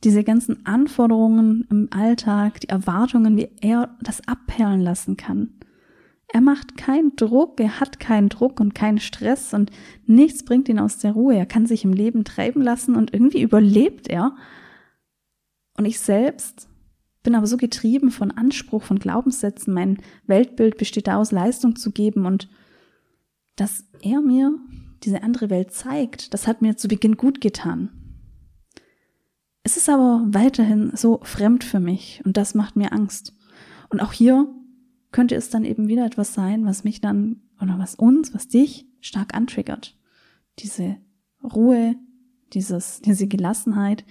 diese 0.03 0.23
ganzen 0.23 0.65
Anforderungen 0.65 1.67
im 1.69 1.89
Alltag, 1.91 2.61
die 2.61 2.69
Erwartungen, 2.69 3.37
wie 3.37 3.49
er 3.61 3.95
das 4.01 4.27
abperlen 4.27 4.81
lassen 4.81 5.15
kann. 5.15 5.58
Er 6.31 6.41
macht 6.41 6.77
keinen 6.77 7.15
Druck, 7.15 7.59
er 7.59 7.79
hat 7.79 7.99
keinen 7.99 8.29
Druck 8.29 8.59
und 8.59 8.75
keinen 8.75 8.99
Stress 8.99 9.53
und 9.53 9.71
nichts 10.05 10.45
bringt 10.45 10.69
ihn 10.69 10.79
aus 10.79 10.99
der 10.99 11.13
Ruhe. 11.13 11.35
Er 11.35 11.47
kann 11.47 11.65
sich 11.65 11.83
im 11.83 11.93
Leben 11.93 12.23
treiben 12.23 12.61
lassen 12.61 12.95
und 12.95 13.13
irgendwie 13.13 13.41
überlebt 13.41 14.07
er. 14.07 14.35
Und 15.75 15.85
ich 15.85 15.99
selbst 15.99 16.67
bin 17.23 17.33
aber 17.33 17.47
so 17.47 17.57
getrieben 17.57 18.11
von 18.11 18.31
Anspruch, 18.31 18.83
von 18.83 18.99
Glaubenssätzen. 18.99 19.73
Mein 19.73 19.97
Weltbild 20.27 20.77
besteht 20.77 21.07
daraus, 21.07 21.31
Leistung 21.31 21.75
zu 21.75 21.91
geben 21.91 22.25
und 22.25 22.47
dass 23.55 23.85
er 24.01 24.21
mir 24.21 24.57
diese 25.03 25.23
andere 25.23 25.49
Welt 25.49 25.71
zeigt, 25.71 26.33
das 26.33 26.47
hat 26.47 26.61
mir 26.61 26.77
zu 26.77 26.87
Beginn 26.87 27.17
gut 27.17 27.41
getan. 27.41 27.89
Es 29.63 29.77
ist 29.77 29.89
aber 29.89 30.25
weiterhin 30.27 30.91
so 30.95 31.19
fremd 31.23 31.63
für 31.63 31.79
mich 31.79 32.21
und 32.23 32.37
das 32.37 32.55
macht 32.55 32.75
mir 32.75 32.93
Angst. 32.93 33.33
Und 33.89 33.99
auch 33.99 34.13
hier 34.13 34.47
könnte 35.11 35.35
es 35.35 35.49
dann 35.49 35.65
eben 35.65 35.87
wieder 35.87 36.05
etwas 36.05 36.33
sein, 36.33 36.65
was 36.65 36.83
mich 36.83 37.01
dann 37.01 37.41
oder 37.61 37.79
was 37.79 37.95
uns, 37.95 38.33
was 38.33 38.47
dich 38.47 38.87
stark 39.01 39.33
antriggert. 39.33 39.97
Diese 40.59 40.97
Ruhe, 41.43 41.95
dieses, 42.53 43.01
diese 43.01 43.27
Gelassenheit, 43.27 44.05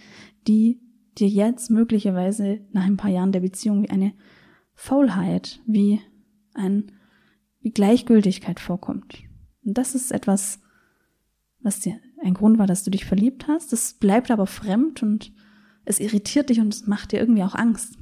die 0.47 0.81
dir 1.19 1.29
jetzt 1.29 1.71
möglicherweise 1.71 2.61
nach 2.73 2.85
ein 2.85 2.97
paar 2.97 3.11
Jahren 3.11 3.33
der 3.33 3.41
Beziehung 3.41 3.83
wie 3.83 3.91
eine 3.91 4.13
Faulheit, 4.75 5.61
wie 5.67 6.01
ein, 6.55 6.93
wie 7.61 7.71
Gleichgültigkeit 7.71 8.61
vorkommt. 8.61 9.19
Und 9.65 9.77
das 9.77 9.95
ist 9.95 10.13
etwas, 10.13 10.61
was 11.61 11.81
dir 11.81 11.99
ein 12.23 12.35
Grund 12.35 12.59
war, 12.59 12.67
dass 12.67 12.85
du 12.85 12.91
dich 12.91 13.05
verliebt 13.05 13.49
hast. 13.49 13.73
Das 13.73 13.95
bleibt 13.95 14.31
aber 14.31 14.47
fremd 14.47 15.03
und 15.03 15.33
es 15.85 16.01
irritiert 16.01 16.51
dich 16.51 16.61
und 16.61 16.73
es 16.73 16.87
macht 16.87 17.13
dir 17.13 17.21
irgendwie 17.21 17.43
auch 17.43 17.55
Angst. 17.55 17.98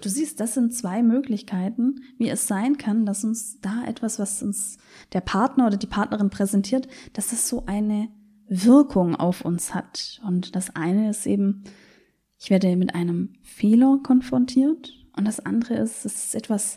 Du 0.00 0.08
siehst, 0.08 0.40
das 0.40 0.54
sind 0.54 0.74
zwei 0.74 1.02
Möglichkeiten, 1.02 2.02
wie 2.18 2.28
es 2.28 2.46
sein 2.46 2.78
kann, 2.78 3.04
dass 3.04 3.24
uns 3.24 3.60
da 3.60 3.84
etwas, 3.86 4.18
was 4.18 4.42
uns 4.42 4.78
der 5.12 5.20
Partner 5.20 5.66
oder 5.66 5.76
die 5.76 5.86
Partnerin 5.86 6.30
präsentiert, 6.30 6.88
dass 7.14 7.30
das 7.30 7.48
so 7.48 7.64
eine 7.66 8.08
Wirkung 8.48 9.16
auf 9.16 9.44
uns 9.44 9.74
hat. 9.74 10.20
Und 10.26 10.54
das 10.54 10.74
eine 10.76 11.10
ist 11.10 11.26
eben, 11.26 11.64
ich 12.38 12.50
werde 12.50 12.76
mit 12.76 12.94
einem 12.94 13.34
Fehler 13.42 13.98
konfrontiert 14.02 14.92
und 15.16 15.26
das 15.26 15.40
andere 15.40 15.74
ist, 15.74 16.04
es 16.04 16.26
ist 16.26 16.34
etwas, 16.34 16.76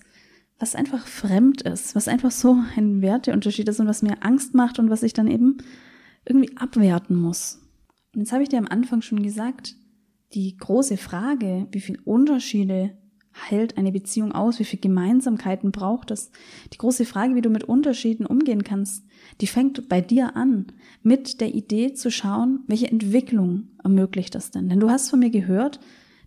was 0.60 0.76
einfach 0.76 1.06
fremd 1.06 1.62
ist, 1.62 1.96
was 1.96 2.08
einfach 2.08 2.32
so 2.32 2.58
ein 2.76 3.02
Werteunterschied 3.02 3.68
ist 3.68 3.80
und 3.80 3.88
was 3.88 4.02
mir 4.02 4.24
Angst 4.24 4.54
macht 4.54 4.80
und 4.80 4.90
was 4.90 5.04
ich 5.04 5.14
dann 5.14 5.28
eben 5.28 5.58
irgendwie 6.26 6.56
abwerten 6.58 7.16
muss. 7.16 7.60
Und 8.14 8.22
jetzt 8.22 8.32
habe 8.32 8.44
ich 8.44 8.50
dir 8.50 8.60
am 8.60 8.68
Anfang 8.68 9.02
schon 9.02 9.24
gesagt, 9.24 9.76
die 10.34 10.56
große 10.58 10.98
Frage, 10.98 11.68
wie 11.72 11.82
viele 11.82 12.02
Unterschiede 12.04 12.98
hält 13.32 13.78
eine 13.78 13.92
Beziehung 13.92 14.32
aus? 14.32 14.60
Wie 14.60 14.66
viele 14.66 14.82
Gemeinsamkeiten 14.82 15.72
braucht 15.72 16.12
es? 16.12 16.32
Die 16.74 16.78
große 16.78 17.06
Frage, 17.06 17.36
wie 17.36 17.42
du 17.42 17.50
mit 17.50 17.64
Unterschieden 17.64 18.26
umgehen 18.26 18.64
kannst, 18.64 19.06
die 19.40 19.48
fängt 19.48 19.88
bei 19.90 20.02
dir 20.02 20.36
an, 20.36 20.68
mit 21.04 21.42
der 21.42 21.54
Idee 21.54 21.94
zu 21.94 22.12
schauen, 22.12 22.62
welche 22.68 22.92
Entwicklung 22.92 23.70
ermöglicht 23.84 24.36
das 24.36 24.52
denn? 24.52 24.70
Denn 24.70 24.80
du 24.80 24.90
hast 24.90 25.10
von 25.10 25.20
mir 25.20 25.30
gehört, 25.30 25.80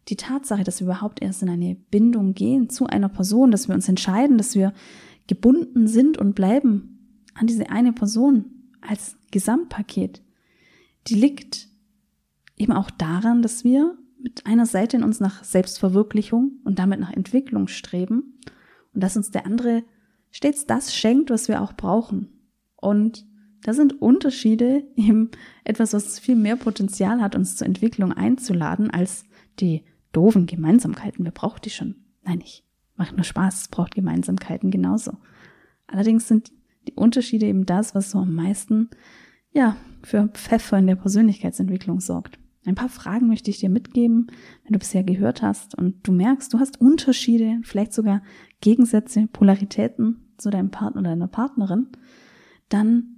die 0.08 0.16
Tatsache, 0.16 0.64
dass 0.64 0.80
wir 0.80 0.87
überhaupt 0.87 1.23
erst 1.23 1.42
in 1.42 1.49
eine 1.49 1.76
Bindung 1.90 2.34
gehen 2.34 2.68
zu 2.68 2.87
einer 2.87 3.08
Person, 3.08 3.50
dass 3.50 3.68
wir 3.68 3.75
uns 3.75 3.88
entscheiden, 3.88 4.38
dass 4.38 4.54
wir 4.54 4.73
gebunden 5.26 5.88
sind 5.88 6.18
und 6.18 6.34
bleiben 6.34 7.23
an 7.34 7.46
diese 7.46 7.70
eine 7.70 7.92
Person 7.92 8.70
als 8.80 9.16
Gesamtpaket, 9.30 10.23
die 11.06 11.14
liegt 11.14 11.68
eben 12.56 12.73
auch 12.73 12.90
daran, 12.90 13.42
dass 13.42 13.64
wir 13.64 13.96
mit 14.24 14.46
einer 14.46 14.64
Seite 14.64 14.96
in 14.96 15.04
uns 15.04 15.20
nach 15.20 15.44
Selbstverwirklichung 15.44 16.52
und 16.64 16.78
damit 16.78 16.98
nach 16.98 17.12
Entwicklung 17.12 17.68
streben 17.68 18.40
und 18.94 19.02
dass 19.04 19.18
uns 19.18 19.30
der 19.30 19.44
andere 19.44 19.84
stets 20.30 20.64
das 20.66 20.94
schenkt, 20.94 21.28
was 21.28 21.46
wir 21.46 21.60
auch 21.60 21.74
brauchen. 21.74 22.30
Und 22.74 23.26
da 23.64 23.74
sind 23.74 24.00
Unterschiede 24.00 24.86
eben 24.96 25.30
etwas, 25.62 25.92
was 25.92 26.18
viel 26.18 26.36
mehr 26.36 26.56
Potenzial 26.56 27.20
hat, 27.20 27.36
uns 27.36 27.56
zur 27.56 27.66
Entwicklung 27.66 28.12
einzuladen, 28.12 28.90
als 28.90 29.26
die 29.60 29.84
doofen 30.12 30.46
Gemeinsamkeiten. 30.46 31.22
Wer 31.26 31.32
braucht 31.32 31.66
die 31.66 31.70
schon? 31.70 31.96
Nein, 32.22 32.40
ich 32.40 32.64
macht 32.96 33.16
nur 33.16 33.24
Spaß, 33.24 33.60
es 33.60 33.68
braucht 33.68 33.94
Gemeinsamkeiten 33.94 34.70
genauso. 34.70 35.18
Allerdings 35.86 36.28
sind 36.28 36.50
die 36.88 36.94
Unterschiede 36.94 37.44
eben 37.44 37.66
das, 37.66 37.94
was 37.94 38.10
so 38.10 38.18
am 38.20 38.34
meisten, 38.34 38.88
ja, 39.52 39.76
für 40.02 40.28
Pfeffer 40.28 40.78
in 40.78 40.86
der 40.86 40.96
Persönlichkeitsentwicklung 40.96 42.00
sorgt. 42.00 42.38
Ein 42.66 42.75
paar 42.75 42.88
Fragen 42.88 43.26
möchte 43.28 43.50
ich 43.50 43.59
dir 43.59 43.68
mitgeben, 43.68 44.28
wenn 44.64 44.73
du 44.73 44.78
bisher 44.78 45.04
gehört 45.04 45.42
hast 45.42 45.76
und 45.76 46.06
du 46.06 46.12
merkst, 46.12 46.52
du 46.52 46.59
hast 46.59 46.80
Unterschiede, 46.80 47.61
vielleicht 47.62 47.92
sogar 47.92 48.23
Gegensätze, 48.61 49.26
Polaritäten 49.33 50.33
zu 50.38 50.50
deinem 50.50 50.71
Partner 50.71 51.02
oder 51.02 51.11
deiner 51.11 51.28
Partnerin, 51.28 51.88
dann 52.71 53.16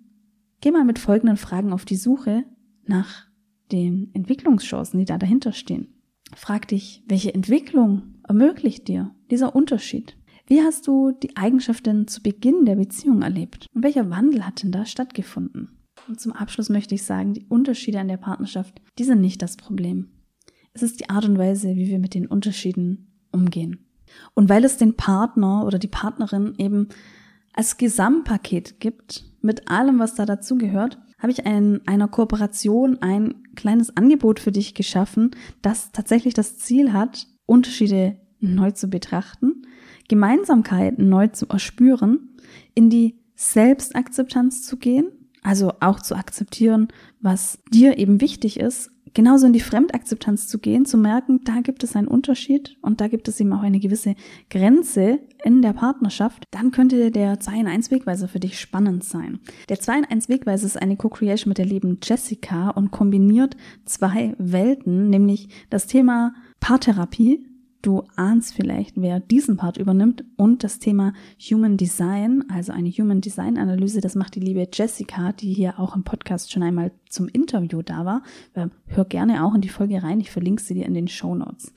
geh 0.61 0.71
mal 0.71 0.85
mit 0.85 0.99
folgenden 0.99 1.37
Fragen 1.37 1.73
auf 1.73 1.85
die 1.85 1.97
Suche 1.97 2.45
nach 2.87 3.27
den 3.73 4.11
Entwicklungschancen, 4.15 4.99
die 4.99 5.05
da 5.05 5.19
dahinter 5.19 5.53
stehen. 5.53 5.95
Frag 6.35 6.69
dich, 6.69 7.05
welche 7.07 7.33
Entwicklung 7.33 8.17
ermöglicht 8.27 8.89
dir 8.89 9.15
dieser 9.31 9.55
Unterschied? 9.55 10.17
Wie 10.49 10.61
hast 10.61 10.87
du 10.87 11.13
die 11.13 11.37
Eigenschaften 11.37 12.07
zu 12.07 12.23
Beginn 12.23 12.65
der 12.65 12.77
Beziehung 12.77 13.23
erlebt? 13.23 13.67
Und 13.75 13.83
welcher 13.83 14.11
Wandel 14.11 14.47
hat 14.47 14.63
denn 14.63 14.73
da 14.73 14.85
stattgefunden? 14.85 15.76
Und 16.09 16.21
zum 16.21 16.33
Abschluss 16.33 16.69
möchte 16.69 16.95
ich 16.95 17.03
sagen, 17.03 17.35
die 17.35 17.47
Unterschiede 17.49 17.99
an 17.99 18.09
der 18.09 18.17
Partnerschaft, 18.17 18.81
die 18.99 19.05
sind 19.05 19.21
nicht 19.21 19.43
das 19.43 19.57
Problem. 19.57 20.09
Es 20.73 20.83
ist 20.83 21.01
die 21.01 21.11
Art 21.11 21.25
und 21.25 21.39
Weise, 21.39 21.75
wie 21.75 21.89
wir 21.89 21.99
mit 21.99 22.15
den 22.15 22.27
Unterschieden 22.27 23.13
umgehen. 23.33 23.87
Und 24.35 24.49
weil 24.49 24.65
es 24.65 24.77
den 24.77 24.95
Partner 24.95 25.65
oder 25.67 25.79
die 25.79 25.89
Partnerin 25.89 26.55
eben 26.59 26.89
als 27.53 27.77
Gesamtpaket 27.77 28.79
gibt, 28.79 29.25
mit 29.41 29.69
allem, 29.69 29.99
was 29.99 30.15
da 30.15 30.27
dazugehört, 30.27 30.99
habe 31.19 31.33
ich 31.33 31.41
in 31.41 31.81
einer 31.87 32.09
Kooperation 32.09 32.99
ein 33.01 33.43
kleines 33.55 33.97
Angebot 33.97 34.39
für 34.39 34.53
dich 34.53 34.75
geschaffen, 34.75 35.31
das 35.63 35.93
tatsächlich 35.93 36.35
das 36.35 36.59
Ziel 36.59 36.93
hat, 36.93 37.27
Unterschiede 37.47 38.21
neu 38.39 38.71
zu 38.73 38.89
betrachten, 38.89 39.63
Gemeinsamkeiten 40.09 41.09
neu 41.09 41.29
zu 41.29 41.49
erspüren, 41.49 42.37
in 42.75 42.91
die 42.91 43.19
Selbstakzeptanz 43.35 44.63
zu 44.63 44.77
gehen 44.77 45.11
also 45.47 45.73
auch 45.79 46.01
zu 46.01 46.17
akzeptieren, 46.17 46.89
was 47.21 47.61
dir 47.73 47.99
eben 47.99 48.21
wichtig 48.21 48.59
ist, 48.59 48.91
genauso 49.15 49.47
in 49.47 49.53
die 49.53 49.61
Fremdakzeptanz 49.61 50.49
zu 50.49 50.59
gehen, 50.59 50.85
zu 50.85 50.99
merken, 50.99 51.41
da 51.45 51.61
gibt 51.61 51.85
es 51.85 51.95
einen 51.95 52.09
Unterschied 52.09 52.77
und 52.83 53.01
da 53.01 53.07
gibt 53.07 53.29
es 53.29 53.39
eben 53.41 53.53
auch 53.53 53.63
eine 53.63 53.79
gewisse 53.79 54.17
Grenze 54.51 55.21
in 55.45 55.63
der 55.63 55.73
Partnerschaft, 55.73 56.45
dann 56.51 56.73
könnte 56.73 57.13
der 57.13 57.39
2 57.39 57.61
in 57.61 57.67
1 57.69 57.93
Wegweiser 57.93 58.27
für 58.27 58.41
dich 58.41 58.59
spannend 58.59 59.05
sein. 59.05 59.39
Der 59.69 59.79
2 59.79 59.99
in 59.99 60.05
1 60.07 60.29
Wegweiser 60.29 60.67
ist 60.67 60.83
eine 60.83 60.97
Co-Creation 60.97 61.49
mit 61.49 61.59
der 61.59 61.65
lieben 61.65 61.99
Jessica 62.03 62.71
und 62.71 62.91
kombiniert 62.91 63.57
zwei 63.85 64.35
Welten, 64.39 65.11
nämlich 65.11 65.49
das 65.71 65.87
Thema 65.87 66.35
Paartherapie, 66.59 67.47
Du 67.83 68.03
ahnst 68.17 68.55
vielleicht, 68.55 69.01
wer 69.01 69.21
diesen 69.21 69.57
Part 69.57 69.77
übernimmt 69.77 70.25
und 70.37 70.65
das 70.65 70.79
Thema 70.79 71.13
Human 71.39 71.77
Design, 71.77 72.45
also 72.51 72.73
eine 72.73 72.91
Human 72.91 73.21
Design 73.21 73.59
Analyse, 73.59 74.01
das 74.01 74.15
macht 74.15 74.35
die 74.35 74.41
liebe 74.41 74.67
Jessica, 74.73 75.33
die 75.33 75.53
hier 75.53 75.79
auch 75.79 75.95
im 75.95 76.03
Podcast 76.03 76.51
schon 76.51 76.63
einmal 76.63 76.93
zum 77.09 77.29
Interview 77.29 77.83
da 77.83 78.05
war. 78.05 78.23
Hör 78.87 79.05
gerne 79.05 79.45
auch 79.45 79.55
in 79.55 79.61
die 79.61 79.69
Folge 79.69 80.03
rein, 80.03 80.21
ich 80.21 80.31
verlinke 80.31 80.63
sie 80.63 80.75
dir 80.75 80.87
in 80.87 80.95
den 80.95 81.09
Show 81.09 81.35
Notes. 81.35 81.73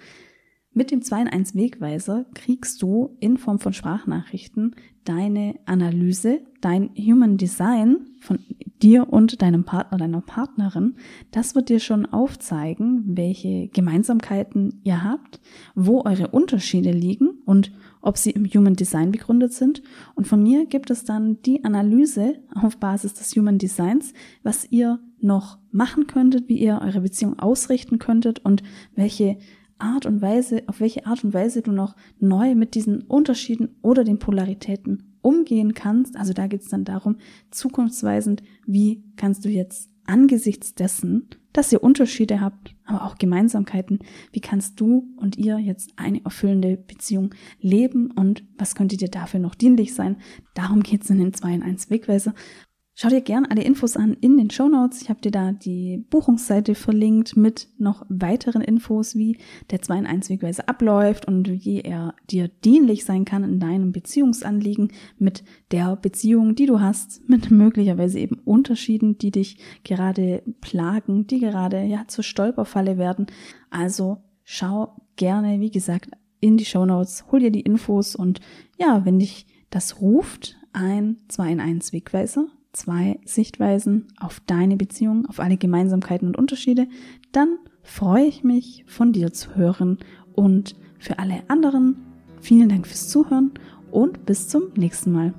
Mit 0.71 0.91
dem 0.91 1.01
2 1.01 1.21
in 1.21 1.27
1 1.27 1.55
Wegweiser 1.55 2.25
kriegst 2.33 2.81
du 2.81 3.17
in 3.19 3.37
Form 3.37 3.59
von 3.59 3.73
Sprachnachrichten 3.73 4.75
deine 5.09 5.55
Analyse, 5.65 6.41
dein 6.61 6.91
Human 6.95 7.37
Design 7.37 8.05
von 8.19 8.37
dir 8.79 9.11
und 9.11 9.41
deinem 9.41 9.63
Partner, 9.63 9.97
deiner 9.97 10.21
Partnerin. 10.21 10.95
Das 11.31 11.55
wird 11.55 11.69
dir 11.69 11.79
schon 11.79 12.05
aufzeigen, 12.05 13.03
welche 13.07 13.69
Gemeinsamkeiten 13.69 14.81
ihr 14.83 15.03
habt, 15.03 15.41
wo 15.73 16.03
eure 16.05 16.27
Unterschiede 16.27 16.91
liegen 16.91 17.29
und 17.45 17.71
ob 18.01 18.19
sie 18.19 18.29
im 18.29 18.45
Human 18.45 18.75
Design 18.75 19.11
begründet 19.11 19.51
sind. 19.51 19.81
Und 20.13 20.27
von 20.27 20.43
mir 20.43 20.67
gibt 20.67 20.91
es 20.91 21.05
dann 21.05 21.41
die 21.41 21.65
Analyse 21.65 22.35
auf 22.53 22.77
Basis 22.77 23.15
des 23.15 23.35
Human 23.35 23.57
Designs, 23.57 24.13
was 24.43 24.71
ihr 24.71 24.99
noch 25.19 25.57
machen 25.71 26.05
könntet, 26.05 26.47
wie 26.47 26.59
ihr 26.59 26.81
eure 26.83 27.01
Beziehung 27.01 27.39
ausrichten 27.39 27.97
könntet 27.97 28.45
und 28.45 28.61
welche 28.95 29.37
Art 29.79 30.05
und 30.05 30.21
Weise, 30.21 30.63
auf 30.67 30.79
welche 30.79 31.05
Art 31.05 31.23
und 31.23 31.33
Weise 31.33 31.61
du 31.61 31.71
noch 31.71 31.95
neu 32.19 32.55
mit 32.55 32.75
diesen 32.75 33.01
Unterschieden 33.01 33.77
oder 33.81 34.03
den 34.03 34.19
Polaritäten 34.19 35.17
umgehen 35.21 35.73
kannst. 35.73 36.17
Also 36.17 36.33
da 36.33 36.47
geht 36.47 36.61
es 36.61 36.69
dann 36.69 36.85
darum, 36.85 37.17
zukunftsweisend, 37.51 38.43
wie 38.65 39.03
kannst 39.15 39.45
du 39.45 39.49
jetzt 39.49 39.89
angesichts 40.05 40.73
dessen, 40.73 41.29
dass 41.53 41.71
ihr 41.71 41.83
Unterschiede 41.83 42.41
habt, 42.41 42.75
aber 42.85 43.05
auch 43.05 43.17
Gemeinsamkeiten, 43.17 43.99
wie 44.31 44.39
kannst 44.39 44.79
du 44.79 45.13
und 45.17 45.37
ihr 45.37 45.57
jetzt 45.59 45.93
eine 45.97 46.23
erfüllende 46.23 46.77
Beziehung 46.77 47.33
leben 47.59 48.11
und 48.11 48.43
was 48.57 48.75
könnte 48.75 48.97
dir 48.97 49.09
dafür 49.09 49.39
noch 49.39 49.55
dienlich 49.55 49.93
sein? 49.93 50.17
Darum 50.53 50.83
geht 50.83 51.03
es 51.03 51.09
in 51.09 51.19
den 51.19 51.33
2 51.33 51.53
in 51.53 51.63
1 51.63 51.89
Wegweiser. 51.89 52.33
Schau 53.01 53.07
dir 53.07 53.21
gern 53.21 53.45
alle 53.45 53.63
Infos 53.63 53.95
an 53.95 54.17
in 54.19 54.35
den 54.35 54.49
Show 54.49 54.67
Notes. 54.67 55.01
Ich 55.01 55.09
habe 55.09 55.21
dir 55.21 55.31
da 55.31 55.53
die 55.53 56.03
Buchungsseite 56.09 56.75
verlinkt 56.75 57.37
mit 57.37 57.69
noch 57.77 58.05
weiteren 58.09 58.61
Infos, 58.61 59.15
wie 59.15 59.37
der 59.71 59.81
2 59.81 59.99
in 59.99 60.05
1 60.05 60.29
Wegweise 60.29 60.67
abläuft 60.67 61.25
und 61.25 61.47
wie 61.47 61.79
er 61.79 62.13
dir 62.29 62.49
dienlich 62.65 63.05
sein 63.05 63.23
kann 63.23 63.45
in 63.45 63.61
deinem 63.61 63.93
Beziehungsanliegen 63.93 64.91
mit 65.17 65.45
der 65.71 65.95
Beziehung, 65.95 66.55
die 66.55 66.65
du 66.65 66.81
hast, 66.81 67.21
mit 67.29 67.51
möglicherweise 67.51 68.19
eben 68.19 68.41
Unterschieden, 68.43 69.17
die 69.17 69.31
dich 69.31 69.59
gerade 69.85 70.43
plagen, 70.59 71.25
die 71.25 71.39
gerade 71.39 71.81
ja 71.83 72.03
zur 72.09 72.25
Stolperfalle 72.25 72.97
werden. 72.97 73.27
Also 73.69 74.17
schau 74.43 74.97
gerne, 75.15 75.61
wie 75.61 75.71
gesagt, 75.71 76.09
in 76.41 76.57
die 76.57 76.65
Show 76.65 76.85
Notes, 76.85 77.23
hol 77.31 77.39
dir 77.39 77.51
die 77.51 77.61
Infos 77.61 78.17
und 78.17 78.41
ja, 78.77 79.05
wenn 79.05 79.19
dich 79.19 79.47
das 79.69 80.01
ruft, 80.01 80.57
ein 80.73 81.15
2 81.29 81.49
in 81.53 81.59
1 81.61 81.93
Wegweiser 81.93 82.49
zwei 82.71 83.19
Sichtweisen 83.25 84.07
auf 84.19 84.41
deine 84.45 84.77
Beziehung, 84.77 85.25
auf 85.25 85.39
alle 85.39 85.57
Gemeinsamkeiten 85.57 86.27
und 86.27 86.37
Unterschiede, 86.37 86.87
dann 87.31 87.57
freue 87.81 88.25
ich 88.25 88.43
mich 88.43 88.83
von 88.87 89.13
dir 89.13 89.33
zu 89.33 89.55
hören 89.55 89.97
und 90.33 90.75
für 90.99 91.19
alle 91.19 91.43
anderen 91.47 91.97
vielen 92.41 92.69
Dank 92.69 92.87
fürs 92.87 93.09
Zuhören 93.09 93.51
und 93.91 94.25
bis 94.25 94.47
zum 94.47 94.71
nächsten 94.75 95.11
Mal. 95.11 95.33